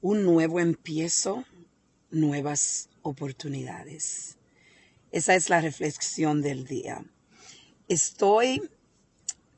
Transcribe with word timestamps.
un 0.00 0.24
nuevo 0.24 0.60
empiezo, 0.60 1.44
nuevas 2.10 2.88
oportunidades. 3.02 4.38
Esa 5.10 5.34
es 5.34 5.48
la 5.48 5.60
reflexión 5.60 6.42
del 6.42 6.64
día. 6.64 7.04
Estoy 7.88 8.62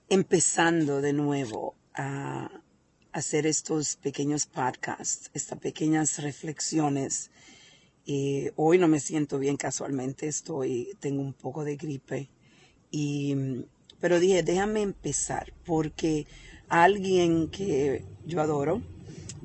empezando 0.09 1.01
de 1.01 1.13
nuevo 1.13 1.75
a 1.95 2.51
hacer 3.13 3.47
estos 3.47 3.97
pequeños 3.97 4.47
podcasts, 4.47 5.31
estas 5.35 5.59
pequeñas 5.59 6.23
reflexiones. 6.23 7.31
Y 8.05 8.49
hoy 8.57 8.79
no 8.79 8.89
me 8.89 9.01
siento 9.01 9.39
bien 9.39 9.57
casualmente, 9.57 10.27
estoy, 10.27 10.97
tengo 11.01 11.21
un 11.21 11.35
poco 11.35 11.65
de 11.65 11.77
gripe. 11.77 12.31
Y, 12.91 13.37
pero 14.01 14.19
dije, 14.19 14.43
déjame 14.43 14.83
empezar, 14.83 15.53
porque 15.65 16.27
alguien 16.69 17.51
que 17.51 18.05
yo 18.25 18.41
adoro, 18.41 18.83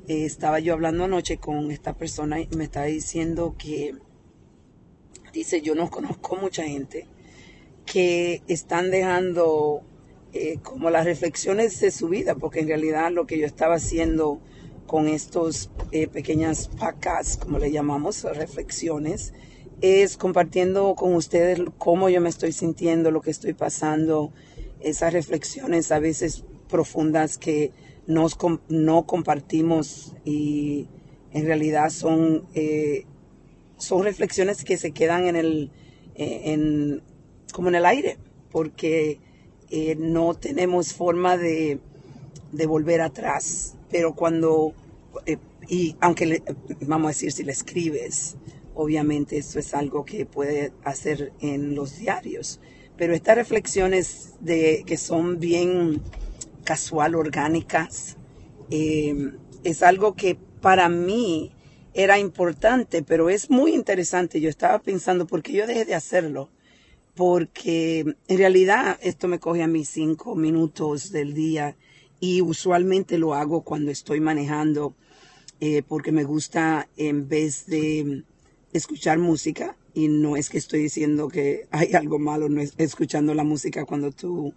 eh, 0.08 0.26
estaba 0.26 0.60
yo 0.60 0.74
hablando 0.74 1.04
anoche 1.06 1.38
con 1.38 1.71
esta 1.71 1.94
persona 1.94 2.39
y 2.39 2.48
me 2.56 2.66
estaba 2.66 2.86
diciendo 2.86 3.56
que, 3.57 3.96
dice, 5.34 5.62
yo 5.62 5.75
no 5.75 5.89
conozco 5.92 6.36
mucha 6.36 6.64
gente 6.64 7.07
que 7.86 8.42
están 8.48 8.92
dejando 8.92 9.84
eh, 10.34 10.60
como 10.64 10.89
las 10.89 11.06
reflexiones 11.06 11.79
de 11.79 11.92
su 11.92 12.10
vida, 12.10 12.36
porque 12.36 12.60
en 12.60 12.68
realidad 12.68 13.12
lo 13.12 13.26
que 13.26 13.39
yo 13.39 13.46
estaba 13.46 13.76
haciendo 13.76 14.42
con 14.86 15.07
estos 15.07 15.71
eh, 15.92 16.07
pequeñas 16.07 16.68
pacas, 16.68 17.37
como 17.37 17.57
le 17.57 17.71
llamamos, 17.71 18.24
reflexiones, 18.24 19.34
es 19.82 20.18
compartiendo 20.18 20.96
con 20.96 21.15
ustedes 21.15 21.62
cómo 21.78 22.10
yo 22.10 22.21
me 22.21 22.29
estoy 22.29 22.51
sintiendo, 22.51 23.12
lo 23.12 23.21
que 23.21 23.32
estoy 23.32 23.54
pasando, 23.54 24.32
esas 24.79 25.14
reflexiones 25.14 25.92
a 25.92 26.00
veces 26.00 26.43
profundas 26.70 27.37
que 27.37 27.71
nos, 28.07 28.37
no 28.69 29.05
compartimos 29.05 30.15
y 30.23 30.87
en 31.32 31.45
realidad 31.45 31.89
son, 31.89 32.45
eh, 32.53 33.05
son 33.78 34.03
reflexiones 34.03 34.64
que 34.64 34.78
se 34.78 34.92
quedan 34.92 35.28
en 35.28 35.36
el, 35.36 35.72
eh, 36.16 36.42
en, 36.45 37.03
como 37.53 37.70
en 37.70 37.75
el 37.75 37.86
aire, 37.86 38.17
porque 38.52 39.20
eh, 39.70 39.95
no 39.97 40.34
tenemos 40.36 40.94
forma 40.94 41.38
de, 41.38 41.80
de, 42.52 42.66
volver 42.66 43.02
atrás. 43.02 43.75
Pero 43.89 44.16
cuando, 44.16 44.73
y 45.67 45.95
aunque 46.00 46.44
vamos 46.81 47.06
a 47.06 47.09
decir, 47.09 47.31
si 47.31 47.44
le 47.44 47.52
escribes, 47.52 48.38
obviamente 48.75 49.38
esto 49.38 49.59
es 49.59 49.73
algo 49.73 50.06
que 50.06 50.25
puede 50.25 50.72
hacer 50.84 51.34
en 51.42 51.75
los 51.75 51.97
diarios. 51.97 52.59
Pero 52.97 53.14
estas 53.14 53.36
reflexiones 53.36 54.36
de, 54.40 54.84
que 54.86 54.97
son 54.97 55.40
bien 55.40 56.02
casual, 56.66 57.16
orgánicas. 57.16 58.18
Eh, 58.70 59.32
es 59.64 59.84
algo 59.84 60.16
que 60.16 60.38
para 60.60 60.90
mí 60.90 61.54
era 61.94 62.20
importante, 62.20 63.04
pero 63.04 63.30
es 63.30 63.50
muy 63.50 63.74
interesante. 63.74 64.42
Yo 64.42 64.50
estaba 64.50 64.80
pensando, 64.80 65.26
¿por 65.26 65.42
qué 65.42 65.54
yo 65.54 65.68
dejé 65.68 65.86
de 65.86 65.96
hacerlo? 65.96 66.50
Porque 67.16 68.16
en 68.28 68.38
realidad 68.38 69.00
esto 69.02 69.30
me 69.30 69.40
coge 69.40 69.64
a 69.64 69.68
mí 69.68 69.86
cinco 69.86 70.36
minutos 70.36 71.12
del 71.14 71.34
día 71.34 71.78
y 72.20 72.42
usualmente 72.42 73.18
lo 73.18 73.34
hago 73.34 73.62
cuando 73.62 73.92
estoy 73.92 74.20
manejando 74.20 74.96
eh, 75.62 75.84
porque 75.88 76.12
me 76.12 76.24
gusta 76.24 76.90
en 76.98 77.30
vez 77.30 77.66
de 77.68 78.24
escuchar 78.74 79.20
música 79.20 79.78
y 79.94 80.10
no 80.10 80.36
es 80.36 80.50
que 80.50 80.58
estoy 80.58 80.82
diciendo 80.82 81.30
que 81.30 81.68
hay 81.72 81.94
algo 81.94 82.20
malo 82.20 82.50
no 82.50 82.62
es 82.62 82.74
escuchando 82.78 83.34
la 83.34 83.44
música 83.44 83.86
cuando 83.86 84.12
tú 84.12 84.54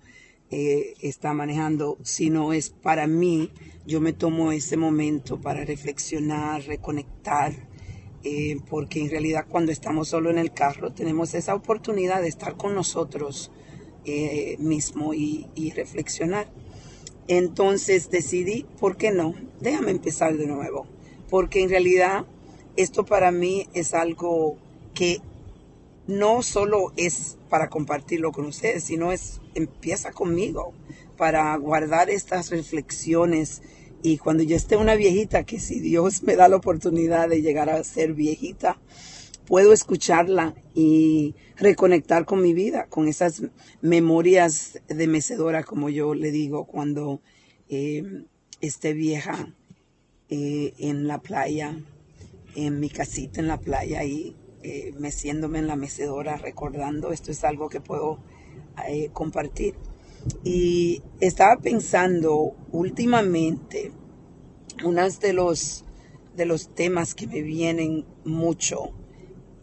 eh, 0.51 0.95
está 1.03 1.35
manejando, 1.35 1.99
sino 2.03 2.53
es 2.53 2.71
para 2.71 3.07
mí, 3.07 3.51
yo 3.87 4.01
me 4.01 4.13
tomo 4.13 4.51
ese 4.53 4.77
momento 4.77 5.41
para 5.41 5.65
reflexionar, 5.65 6.63
reconectar, 6.63 7.53
eh, 8.25 8.57
porque 8.69 9.01
en 9.01 9.11
realidad 9.11 9.47
cuando 9.49 9.73
estamos 9.73 10.09
solo 10.09 10.31
en 10.31 10.39
el 10.39 10.53
carro 10.53 10.93
tenemos 10.93 11.35
esa 11.35 11.55
oportunidad 11.55 12.23
de 12.23 12.29
estar 12.29 12.57
con 12.57 12.75
nosotros 12.75 13.51
eh, 14.05 14.57
mismo 14.59 15.15
y, 15.15 15.47
y 15.55 15.71
reflexionar. 15.73 16.51
Entonces 17.29 18.11
decidí, 18.11 18.65
¿por 18.81 18.97
qué 18.97 19.13
no? 19.13 19.35
Déjame 19.61 19.91
empezar 19.91 20.37
de 20.39 20.47
nuevo, 20.47 20.87
porque 21.29 21.63
en 21.63 21.69
realidad 21.69 22.25
esto 22.77 23.05
para 23.05 23.31
mí 23.31 23.69
es 23.75 23.93
algo 23.93 24.57
que 24.95 25.21
no 26.09 26.43
solo 26.43 26.93
es 26.97 27.37
para 27.51 27.69
compartirlo 27.69 28.33
con 28.33 28.47
ustedes, 28.47 28.85
sino 28.85 29.13
es 29.13 29.41
empieza 29.55 30.11
conmigo 30.11 30.73
para 31.17 31.55
guardar 31.57 32.11
estas 32.11 32.51
reflexiones. 32.51 33.63
Y 34.03 34.17
cuando 34.17 34.43
yo 34.43 34.57
esté 34.57 34.77
una 34.77 34.95
viejita, 34.95 35.45
que 35.45 35.61
si 35.61 35.81
Dios 35.81 36.23
me 36.23 36.35
da 36.35 36.49
la 36.49 36.57
oportunidad 36.57 37.29
de 37.29 37.43
llegar 37.43 37.69
a 37.69 37.85
ser 37.85 38.15
viejita, 38.15 38.81
puedo 39.47 39.73
escucharla 39.73 40.55
y 40.75 41.35
reconectar 41.57 42.25
con 42.25 42.43
mi 42.43 42.55
vida, 42.55 42.87
con 42.89 43.07
esas 43.07 43.43
memorias 43.83 44.81
de 44.89 45.07
mecedora, 45.09 45.63
como 45.63 45.91
yo 45.91 46.15
le 46.15 46.31
digo, 46.31 46.65
cuando 46.65 47.21
eh, 47.69 48.25
esté 48.63 48.95
vieja 48.95 49.55
eh, 50.31 50.73
en 50.79 51.07
la 51.07 51.19
playa, 51.19 51.79
en 52.55 52.81
mi 52.81 52.89
casita 52.89 53.41
en 53.41 53.49
la 53.49 53.59
playa 53.59 54.05
y 54.05 54.37
eh, 54.63 54.93
meciéndome 54.99 55.59
en 55.59 55.67
la 55.67 55.77
mecedora, 55.77 56.37
recordando, 56.37 57.13
esto 57.13 57.31
es 57.31 57.45
algo 57.45 57.69
que 57.69 57.81
puedo 57.81 58.19
eh, 58.89 59.11
compartir. 59.13 59.75
Y 60.45 61.03
estaba 61.21 61.57
pensando 61.61 62.57
últimamente, 62.73 63.93
uno 64.85 65.09
de 65.09 65.33
los, 65.33 65.85
de 66.37 66.47
los 66.47 66.75
temas 66.75 67.15
que 67.15 67.27
me 67.27 67.43
vienen 67.43 68.05
mucho 68.25 68.93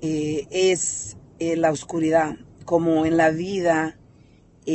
eh, 0.01 0.47
es 0.49 1.17
la 1.39 1.71
oscuridad, 1.71 2.37
como 2.63 3.05
en 3.05 3.17
la 3.17 3.31
vida 3.31 3.99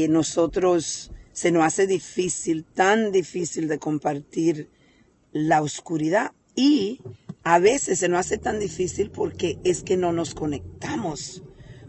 nosotros 0.09 1.11
se 1.33 1.51
nos 1.51 1.65
hace 1.65 1.87
difícil, 1.87 2.65
tan 2.65 3.11
difícil 3.11 3.67
de 3.67 3.79
compartir 3.79 4.71
la 5.33 5.63
oscuridad 5.63 6.33
y 6.55 7.01
a 7.43 7.59
veces 7.59 7.99
se 8.01 8.09
nos 8.09 8.21
hace 8.21 8.39
tan 8.39 8.61
difícil 8.61 9.11
porque 9.11 9.59
es 9.65 9.83
que 9.83 9.97
no 9.97 10.13
nos 10.13 10.35
conectamos 10.35 11.43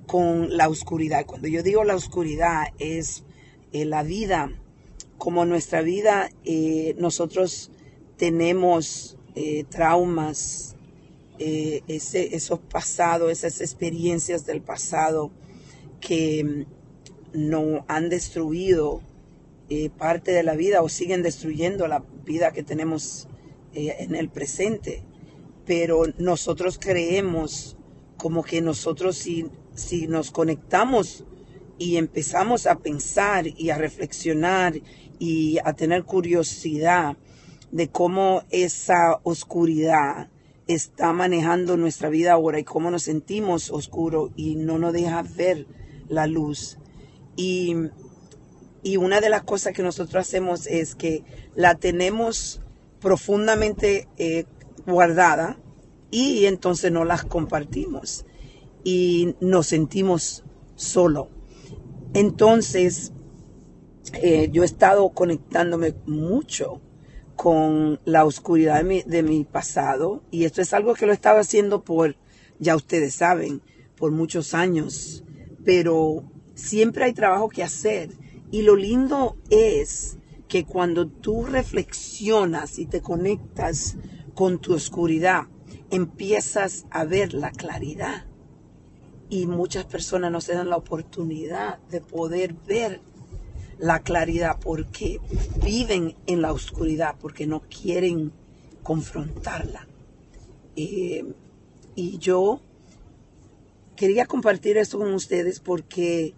con 0.07 0.55
la 0.55 0.69
oscuridad. 0.69 1.25
Cuando 1.25 1.47
yo 1.47 1.61
digo 1.61 1.83
la 1.83 1.95
oscuridad 1.95 2.67
es 2.79 3.23
eh, 3.73 3.85
la 3.85 4.03
vida, 4.03 4.51
como 5.17 5.45
nuestra 5.45 5.81
vida, 5.81 6.29
eh, 6.45 6.95
nosotros 6.97 7.71
tenemos 8.17 9.17
eh, 9.35 9.65
traumas, 9.69 10.75
ese, 11.43 12.35
esos 12.35 12.59
pasados, 12.59 13.31
esas 13.31 13.61
experiencias 13.61 14.45
del 14.45 14.61
pasado 14.61 15.31
que 15.99 16.43
mm, 16.43 16.65
no 17.33 17.83
han 17.87 18.09
destruido 18.09 19.01
parte 19.97 20.31
de 20.31 20.43
la 20.43 20.55
vida 20.55 20.83
o 20.83 20.89
siguen 20.89 21.23
destruyendo 21.23 21.87
la 21.87 22.03
vida 22.25 22.51
que 22.51 22.61
tenemos 22.61 23.27
en 23.73 24.15
el 24.15 24.29
presente 24.29 25.01
pero 25.65 26.03
nosotros 26.17 26.77
creemos 26.79 27.77
como 28.17 28.43
que 28.43 28.61
nosotros 28.61 29.17
si, 29.17 29.47
si 29.73 30.07
nos 30.07 30.31
conectamos 30.31 31.25
y 31.77 31.97
empezamos 31.97 32.67
a 32.67 32.75
pensar 32.75 33.47
y 33.47 33.71
a 33.71 33.77
reflexionar 33.77 34.73
y 35.17 35.57
a 35.63 35.73
tener 35.73 36.03
curiosidad 36.03 37.17
de 37.71 37.89
cómo 37.89 38.43
esa 38.49 39.19
oscuridad 39.23 40.29
está 40.67 41.13
manejando 41.13 41.77
nuestra 41.77 42.09
vida 42.09 42.33
ahora 42.33 42.59
y 42.59 42.63
cómo 42.63 42.91
nos 42.91 43.03
sentimos 43.03 43.71
oscuro 43.71 44.31
y 44.35 44.55
no 44.55 44.77
nos 44.77 44.93
deja 44.93 45.23
ver 45.23 45.65
la 46.07 46.27
luz. 46.27 46.77
Y, 47.35 47.75
y 48.83 48.97
una 48.97 49.21
de 49.21 49.29
las 49.29 49.43
cosas 49.43 49.73
que 49.73 49.83
nosotros 49.83 50.27
hacemos 50.27 50.67
es 50.67 50.95
que 50.95 51.23
la 51.55 51.75
tenemos 51.75 52.61
profundamente 52.99 54.07
eh, 54.17 54.45
guardada 54.85 55.57
y 56.09 56.45
entonces 56.45 56.91
no 56.91 57.05
las 57.05 57.23
compartimos 57.23 58.25
y 58.83 59.35
nos 59.39 59.67
sentimos 59.67 60.43
solo. 60.75 61.29
Entonces, 62.13 63.13
eh, 64.21 64.49
yo 64.51 64.63
he 64.63 64.65
estado 64.65 65.09
conectándome 65.09 65.95
mucho 66.05 66.81
con 67.35 67.99
la 68.05 68.25
oscuridad 68.25 68.77
de 68.77 68.83
mi, 68.83 69.01
de 69.03 69.23
mi, 69.23 69.45
pasado 69.45 70.21
y 70.29 70.43
esto 70.43 70.61
es 70.61 70.73
algo 70.73 70.93
que 70.93 71.05
lo 71.05 71.11
he 71.11 71.15
estado 71.15 71.39
haciendo 71.39 71.83
por, 71.83 72.15
ya 72.59 72.75
ustedes 72.75 73.15
saben, 73.15 73.61
por 73.95 74.11
muchos 74.11 74.53
años, 74.53 75.23
pero 75.63 76.23
siempre 76.55 77.05
hay 77.05 77.13
trabajo 77.13 77.49
que 77.49 77.63
hacer 77.63 78.09
y 78.51 78.63
lo 78.63 78.75
lindo 78.75 79.37
es 79.49 80.17
que 80.47 80.65
cuando 80.65 81.07
tú 81.07 81.45
reflexionas 81.45 82.77
y 82.77 82.85
te 82.85 83.01
conectas 83.01 83.95
con 84.33 84.59
tu 84.59 84.73
oscuridad, 84.73 85.43
empiezas 85.89 86.85
a 86.89 87.05
ver 87.05 87.33
la 87.33 87.51
claridad. 87.51 88.25
Y 89.29 89.45
muchas 89.45 89.85
personas 89.85 90.31
no 90.31 90.41
se 90.41 90.53
dan 90.53 90.69
la 90.69 90.77
oportunidad 90.77 91.79
de 91.89 92.01
poder 92.01 92.53
ver 92.53 93.01
la 93.79 93.99
claridad 94.01 94.59
porque 94.59 95.19
viven 95.63 96.15
en 96.27 96.41
la 96.41 96.51
oscuridad, 96.51 97.15
porque 97.19 97.47
no 97.47 97.61
quieren 97.61 98.31
confrontarla. 98.83 99.87
Eh, 100.75 101.25
y 101.95 102.17
yo 102.17 102.61
quería 103.95 104.25
compartir 104.25 104.77
esto 104.77 104.97
con 104.97 105.13
ustedes 105.13 105.59
porque 105.59 106.33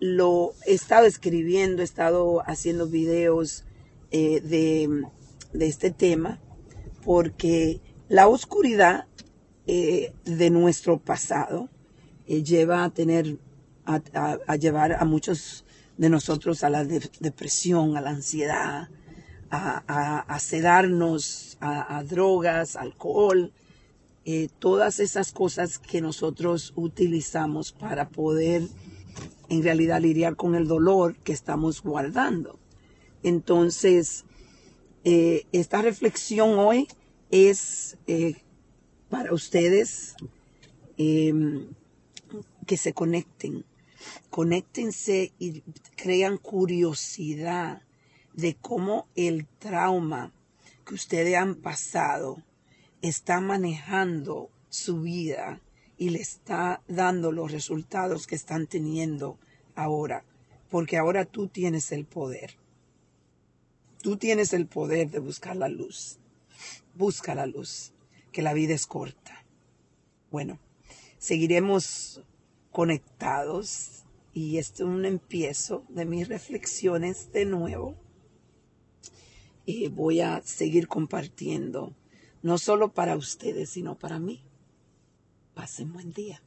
lo 0.00 0.54
he 0.66 0.74
estado 0.74 1.06
escribiendo, 1.06 1.82
he 1.82 1.84
estado 1.84 2.42
haciendo 2.46 2.86
videos 2.86 3.64
eh, 4.10 4.40
de, 4.40 5.04
este 5.66 5.90
tema, 5.90 6.40
porque 7.06 7.80
la 8.08 8.26
oscuridad 8.26 9.06
eh, 9.68 10.12
de 10.24 10.50
nuestro 10.50 10.98
pasado 10.98 11.68
lleva 12.26 12.82
a 12.82 12.90
tener, 12.90 13.38
a, 13.84 14.56
llevar 14.56 14.94
a 14.94 15.04
muchos 15.04 15.64
de 15.96 16.10
nosotros 16.10 16.64
a 16.64 16.70
la 16.70 16.84
depresión, 16.84 17.96
a 17.96 18.00
la 18.00 18.10
ansiedad, 18.10 18.88
a, 19.50 20.38
sedarnos 20.40 21.56
a, 21.60 22.02
drogas, 22.02 22.74
alcohol, 22.74 23.52
eh, 24.24 24.48
todas 24.58 24.98
esas 24.98 25.30
cosas 25.30 25.78
que 25.78 26.00
nosotros 26.00 26.72
utilizamos 26.74 27.70
para 27.70 28.08
poder 28.08 28.62
en 29.48 29.62
realidad 29.62 30.00
lidiar 30.00 30.34
con 30.34 30.56
el 30.56 30.66
dolor 30.66 31.14
que 31.18 31.32
estamos 31.32 31.82
guardando. 31.82 32.58
Entonces, 33.22 34.25
eh, 35.08 35.46
esta 35.52 35.82
reflexión 35.82 36.58
hoy 36.58 36.88
es 37.30 37.96
eh, 38.08 38.34
para 39.08 39.32
ustedes 39.32 40.16
em, 40.96 41.68
que 42.66 42.76
se 42.76 42.92
conecten, 42.92 43.64
conéctense 44.30 45.32
y 45.38 45.60
crean 45.94 46.38
curiosidad 46.38 47.82
de 48.34 48.56
cómo 48.56 49.06
el 49.14 49.46
trauma 49.60 50.32
que 50.84 50.94
ustedes 50.94 51.36
han 51.36 51.54
pasado 51.54 52.42
está 53.00 53.40
manejando 53.40 54.50
su 54.70 55.02
vida 55.02 55.60
y 55.96 56.10
le 56.10 56.18
está 56.18 56.82
dando 56.88 57.30
los 57.30 57.52
resultados 57.52 58.26
que 58.26 58.34
están 58.34 58.66
teniendo 58.66 59.38
ahora, 59.76 60.24
porque 60.68 60.96
ahora 60.96 61.26
tú 61.26 61.46
tienes 61.46 61.92
el 61.92 62.06
poder. 62.06 62.56
Tú 64.02 64.16
tienes 64.16 64.52
el 64.52 64.66
poder 64.66 65.10
de 65.10 65.18
buscar 65.18 65.56
la 65.56 65.68
luz. 65.68 66.18
Busca 66.94 67.34
la 67.34 67.46
luz, 67.46 67.92
que 68.32 68.42
la 68.42 68.54
vida 68.54 68.74
es 68.74 68.86
corta. 68.86 69.44
Bueno, 70.30 70.58
seguiremos 71.18 72.22
conectados 72.70 74.04
y 74.32 74.58
esto 74.58 74.84
es 74.84 74.90
un 74.90 75.04
empiezo 75.04 75.84
de 75.88 76.04
mis 76.04 76.28
reflexiones 76.28 77.32
de 77.32 77.46
nuevo 77.46 77.96
y 79.64 79.88
voy 79.88 80.20
a 80.20 80.40
seguir 80.42 80.86
compartiendo, 80.86 81.94
no 82.42 82.56
solo 82.58 82.92
para 82.92 83.16
ustedes, 83.16 83.70
sino 83.70 83.98
para 83.98 84.18
mí. 84.18 84.42
Pasen 85.54 85.92
buen 85.92 86.12
día. 86.12 86.40